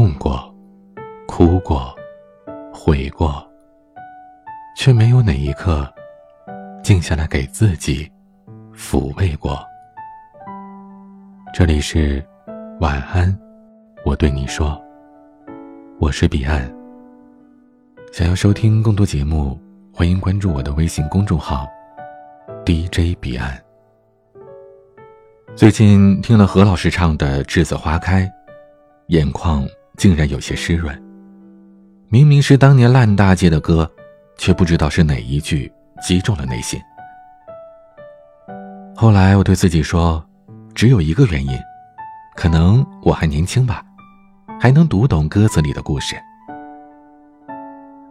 [0.00, 0.50] 痛过，
[1.28, 1.94] 哭过，
[2.72, 3.46] 悔过，
[4.74, 5.86] 却没有哪一刻
[6.82, 8.10] 静下来给自己
[8.74, 9.62] 抚慰过。
[11.52, 12.26] 这里是
[12.80, 13.38] 晚安，
[14.02, 14.82] 我对你说，
[15.98, 16.66] 我是彼岸。
[18.10, 19.60] 想要收听更多节目，
[19.92, 21.66] 欢迎关注我的微信公众号
[22.64, 23.62] DJ 彼岸。
[25.54, 28.22] 最近听了何老师唱的《栀子花开》，
[29.08, 29.62] 眼眶
[30.00, 30.98] 竟然有些湿润。
[32.08, 33.88] 明明是当年烂大街的歌，
[34.38, 35.70] 却不知道是哪一句
[36.02, 36.80] 击中了内心。
[38.96, 40.24] 后来我对自己说，
[40.74, 41.52] 只有一个原因，
[42.34, 43.84] 可能我还年轻吧，
[44.58, 46.16] 还能读懂歌词里的故事。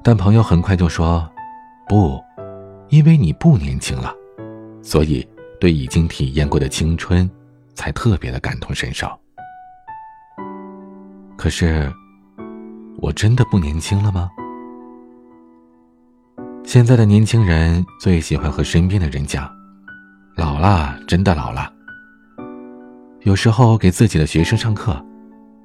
[0.04, 1.28] 但朋友很快就说
[1.90, 2.24] ：“不，
[2.90, 4.14] 因为你不年轻了，
[4.84, 5.28] 所以
[5.60, 7.28] 对已经体验过的青春，
[7.74, 9.10] 才特别的感同身受。”
[11.40, 11.90] 可是，
[12.98, 14.30] 我真的不年轻了吗？
[16.66, 19.50] 现在的年轻人最喜欢和身边的人讲
[20.36, 21.72] ：“老了，真的老了。”
[23.24, 25.02] 有时候给自己的学生上课，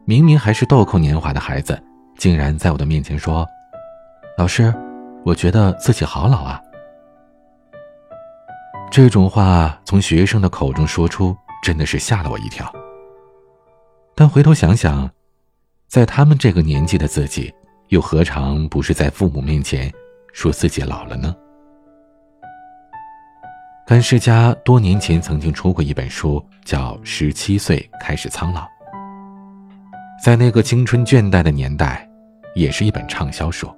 [0.05, 1.77] 明明还是豆蔻年华的孩子，
[2.19, 3.44] 竟然在我的面前说。
[4.38, 4.72] 老师，
[5.25, 6.62] 我觉得自己好老啊。
[8.92, 12.72] 这种话从学生的口中说出，真的是吓了我一跳。
[14.14, 15.11] 但回头想想，
[15.95, 17.55] 在他们这个年纪的自己，
[17.91, 19.89] 又何尝不是在父母面前
[20.33, 21.33] 说自己老了呢？
[23.87, 28.62] 甘世佳多年前曾经出过一本书，叫《十七岁开始苍老》。
[30.20, 32.05] 在那个青春倦怠的年代，
[32.56, 33.72] 也是一本畅销书。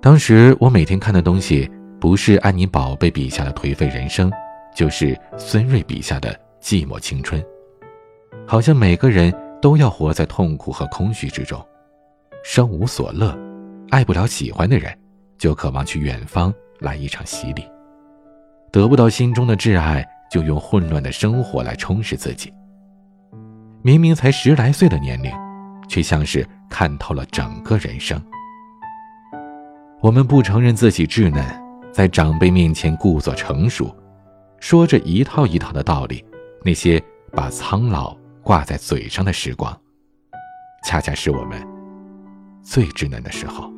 [0.00, 4.32] 当时我每天看的东西，不是安妮宝贝笔下的颓废人生，
[4.74, 7.44] 就是孙瑞笔下的寂寞青春。
[8.46, 9.30] 好像每个人
[9.62, 11.64] 都要活在痛苦和空虚之中，
[12.42, 13.38] 生无所乐，
[13.90, 14.92] 爱不了喜欢的人，
[15.38, 17.64] 就渴望去远方来一场洗礼。
[18.72, 22.52] 得不到心中的挚爱，就用混乱的生活来充实自己。
[23.82, 25.30] 明明才十来岁的年龄，
[25.88, 28.20] 却像是看透了整个人生。
[30.00, 31.44] 我们不承认自己稚嫩，
[31.92, 33.94] 在长辈面前故作成熟，
[34.58, 36.24] 说着一套一套的道理。
[36.64, 37.00] 那些
[37.30, 39.76] 把苍老挂在嘴上的时光，
[40.84, 41.64] 恰恰是我们
[42.62, 43.72] 最稚嫩的时候。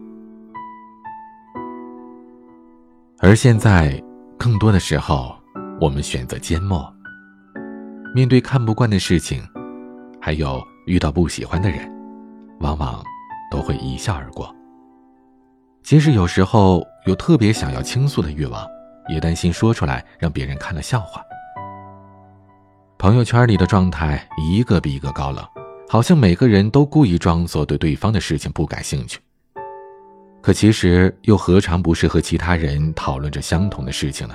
[3.21, 4.03] 而现在，
[4.39, 5.37] 更多的时候，
[5.81, 6.93] 我们选择缄默。
[8.15, 9.43] 面对看不惯的事情，
[10.21, 11.91] 还有遇到不喜欢的人，
[12.61, 13.03] 往往
[13.51, 14.55] 都会一笑而过。
[15.83, 18.67] 即使有时候有特别想要倾诉的欲望，
[19.09, 21.23] 也担心说出来让别人看了笑话。
[23.05, 25.47] 朋友圈里的状态一个比一个高冷，
[25.91, 29.21] 好像每个人都故意装作对对方的事情不感兴趣。
[30.41, 34.35] 可其实又何尝不是和其他人讨论着相同的事情呢？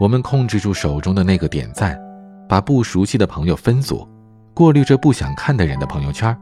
[0.00, 2.00] 我们控制住手中的那个点赞，
[2.48, 4.08] 把不熟悉的朋友分组，
[4.54, 6.34] 过滤着不想看的人的朋友圈，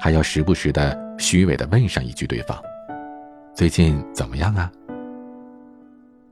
[0.00, 2.58] 还要时不时的虚伪的问上一句对方。
[3.54, 4.72] 最近怎么样啊？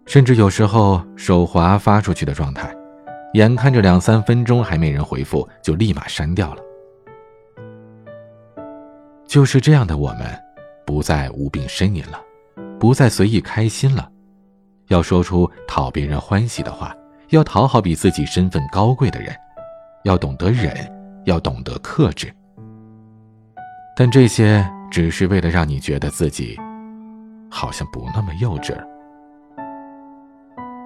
[0.06, 2.74] 甚至有时候手滑发出去的状态，
[3.34, 6.62] 眼看着两三分钟还没人回复，就立马删掉了。
[9.26, 10.26] 就是这样的我们，
[10.86, 12.20] 不再无病呻吟了，
[12.78, 14.10] 不再随意开心了，
[14.86, 16.94] 要说出讨别人欢喜的话，
[17.28, 19.34] 要讨好比自己身份高贵的人，
[20.04, 20.74] 要懂得忍，
[21.24, 22.32] 要懂得克制。
[23.96, 26.58] 但这些只是为了让你觉得自己。
[27.50, 28.76] 好像不那么幼稚。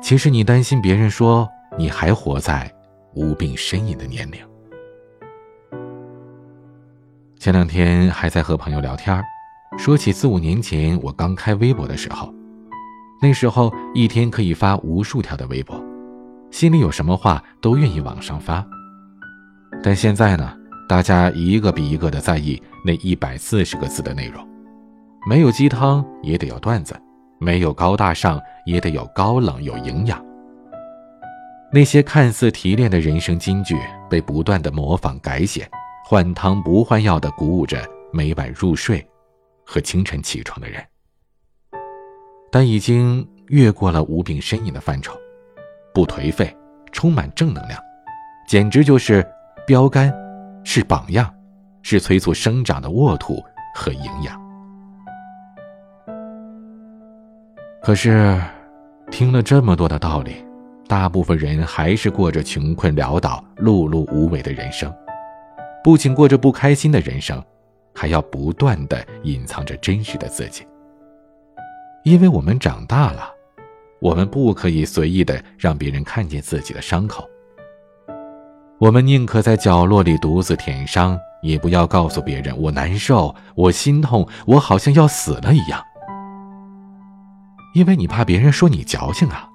[0.00, 1.48] 其实你担心别人说
[1.78, 2.71] 你还活在
[3.15, 4.41] 无病呻吟的年龄。
[7.38, 9.22] 前两天还在和朋友聊天，
[9.78, 12.33] 说起四五年前我刚开微博的时候，
[13.21, 15.83] 那时候一天可以发无数条的微博，
[16.51, 18.65] 心里有什么话都愿意往上发。
[19.83, 20.54] 但现在呢，
[20.89, 24.47] 大家一个比一个的在意那一百四十个字的内容。
[25.28, 26.95] 没有鸡汤也得有段子，
[27.41, 30.22] 没有高大上也得有高冷有营养。
[31.74, 33.78] 那些看似提炼的人生金句，
[34.10, 35.66] 被不断的模仿改写，
[36.04, 37.83] 换汤不换药的鼓舞着
[38.13, 39.04] 每晚入睡
[39.65, 40.84] 和清晨起床的人。
[42.51, 45.16] 但已经越过了无病呻吟的范畴，
[45.95, 46.54] 不颓废，
[46.92, 47.80] 充满正能量，
[48.47, 49.27] 简直就是
[49.66, 50.13] 标杆，
[50.65, 51.34] 是榜样，
[51.80, 53.42] 是催促生长的沃土
[53.74, 54.39] 和营养。
[57.83, 58.39] 可是，
[59.10, 60.45] 听了这么多的道理，
[60.92, 64.92] 大部分人还是过着穷困潦倒、碌碌无为的人生。
[65.83, 67.42] 不仅过着不开心的人生，
[67.94, 70.66] 还要不断的隐藏着真实的自己。
[72.04, 73.30] 因为我们长大了，
[74.03, 77.27] 我们不可以随意的让别人看见自己的伤口。
[78.78, 85.83] 我们宁可在角落里独自舔伤，也不要告诉别人我难受、我心痛、我好像要死了一样。
[87.74, 89.48] 因为你怕别人说你矫情啊，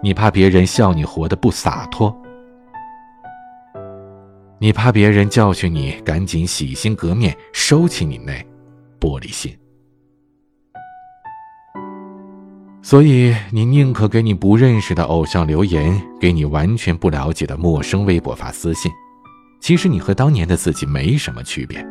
[0.00, 2.16] 你怕别人笑你活得不洒脱，
[4.60, 8.32] 你怕别人教训你赶紧洗心革面，收起你那
[9.00, 9.52] 玻璃心。
[12.80, 18.90] 所以，你宁可给你不认识的偶像留言，给你完全不了解的陌生微博发私信。
[19.60, 21.84] 其实你和当年的自己没什么区别，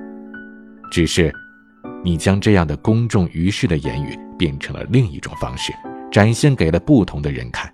[0.90, 1.32] 只是，
[2.04, 5.74] 你将这样的公众于世的言语变成了另一种方式，
[6.10, 7.72] 展现给了不同的人看。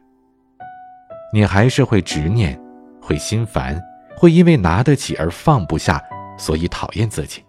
[1.33, 2.57] 你还是会执念，
[3.01, 3.81] 会心烦，
[4.15, 5.99] 会因为拿得起而放不下，
[6.37, 7.43] 所以讨厌自己。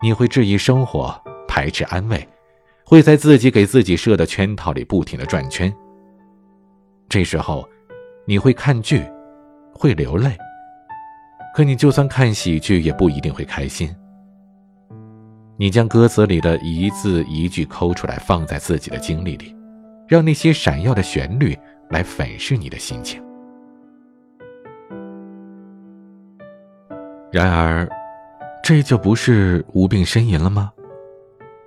[0.00, 1.14] 你会质疑生活，
[1.46, 2.26] 排斥安慰。
[2.86, 5.70] 会在自己给自己设的圈套里不停的转圈。
[7.06, 7.68] 这时候，
[8.26, 9.04] 你会看剧，
[9.74, 10.34] 会流泪。
[11.54, 13.94] 可你就算看喜剧，也不一定会开心。
[15.58, 19.54] 你将歌词里的一字一句抠出来，放在自己的经历里，
[20.08, 21.54] 让那些闪耀的旋律
[21.88, 23.22] 来粉饰你的心情。
[27.30, 27.88] 然而，
[28.62, 30.72] 这就不是无病呻吟了吗？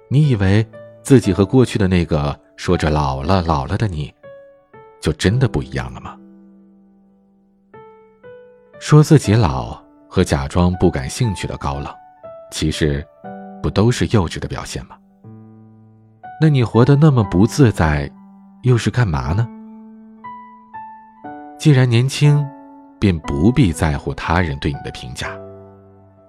[0.09, 0.65] 你以为？
[1.03, 4.13] 自己和过去的那个说着老了老了的你，
[5.01, 6.15] 就真的不一样了吗？
[8.79, 11.91] 说自己老和假装不感兴趣的高冷，
[12.51, 13.03] 其实
[13.63, 14.95] 不都是幼稚的表现吗？
[16.39, 18.07] 那你活得那么不自在，
[18.61, 19.47] 又是干嘛呢？
[21.61, 22.43] 既然年轻，
[22.99, 25.39] 便不必在乎他人对你的评价，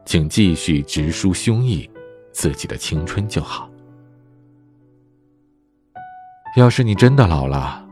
[0.04, 1.88] 请继续直抒胸臆，
[2.34, 3.66] 自己的青春就好。
[6.58, 7.82] 要是你真的老了，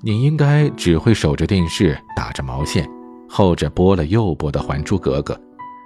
[0.00, 2.88] 你应该只会守着电视，打着毛线，
[3.28, 5.34] 候着播了又播的《还珠格格》，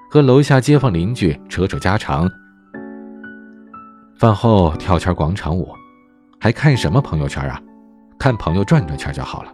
[0.08, 2.30] 和楼下街坊邻居扯扯家常，
[4.16, 5.74] 饭后跳圈广场舞，
[6.38, 7.60] 还看什么朋友圈啊？
[8.16, 9.52] 看朋友转转圈就好了。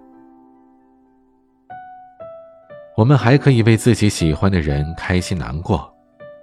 [2.96, 5.94] 我们还可以为自己喜欢的人开心难过，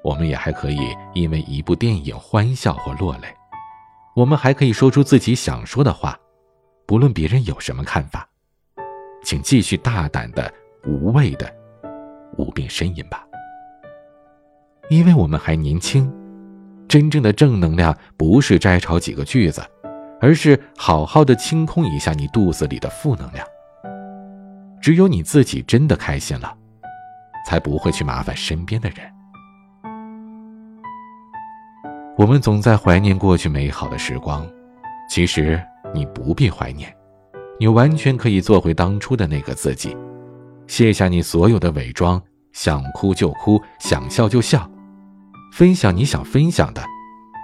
[0.04, 0.78] 我们也还可以
[1.16, 3.28] 因为一部电影欢笑或落泪，
[4.16, 6.16] 我们还可以说出自己想说的话。
[6.86, 8.30] 不论别人有什么看法，
[9.24, 10.54] 请继续大胆的、
[10.86, 11.52] 无畏的
[12.38, 13.26] 无病呻吟吧。
[14.92, 16.14] 因为我们还年轻，
[16.88, 19.66] 真正的正能量不是摘抄几个句子，
[20.22, 23.44] 而是好好的清空一下你肚子里的负能量。
[24.84, 26.54] 只有你自己真的开心了，
[27.48, 29.10] 才不会去麻烦身边的人。
[32.18, 34.46] 我们总在怀念过去美好的时光，
[35.10, 35.58] 其实。
[35.96, 36.92] 你不必怀念，
[37.60, 39.96] 你完全可以做回当初的那个自己，
[40.66, 42.20] 卸下你所有的伪装，
[42.52, 44.68] 想哭就哭，想笑就笑，
[45.52, 46.84] 分享你想分享的，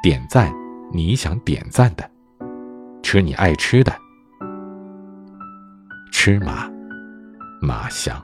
[0.01, 0.51] 点赞
[0.91, 2.09] 你想点赞的，
[3.03, 3.95] 吃你爱吃的，
[6.11, 6.67] 吃嘛
[7.61, 8.15] 马翔。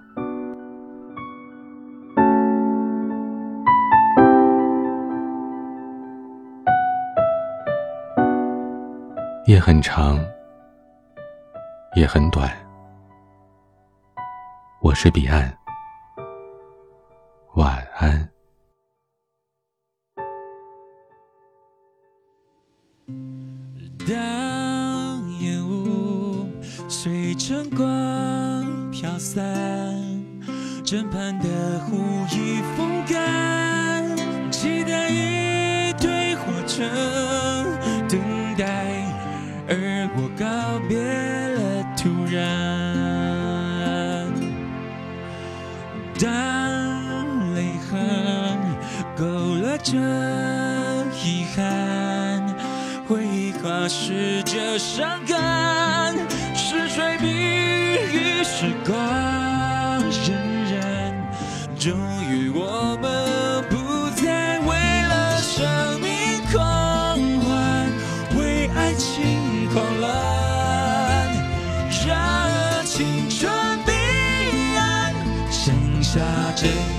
[9.46, 10.18] 夜很长，
[11.96, 12.50] 也很短。
[14.82, 15.54] 我是彼岸，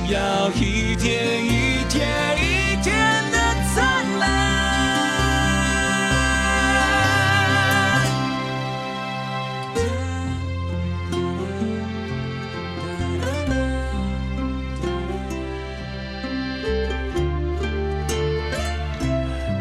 [0.08, 2.94] 要一天一天一天
[3.32, 3.38] 的
[3.74, 4.24] 灿烂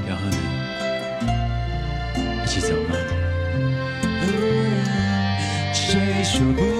[0.07, 0.37] 然后呢
[2.43, 2.95] 一起走吗
[5.73, 6.74] 谁说不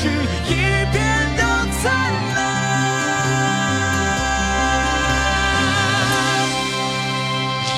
[0.00, 0.54] 去一
[0.92, 0.96] 片
[1.36, 1.42] 都
[1.76, 1.82] 灿
[2.34, 2.38] 烂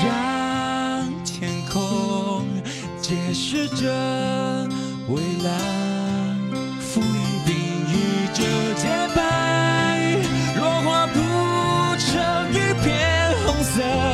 [0.05, 0.07] 让
[1.25, 1.31] 天
[1.69, 2.47] 空
[3.01, 3.83] 解释着
[5.09, 5.51] 蔚蓝
[6.79, 7.05] 浮云
[7.45, 7.53] 定
[7.89, 7.93] 义
[8.33, 8.39] 着
[8.75, 9.19] 洁白
[10.55, 11.19] 落花铺
[11.97, 12.07] 成
[12.53, 14.12] 一片红色。